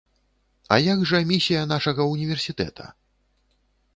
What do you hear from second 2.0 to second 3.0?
ўніверсітэта?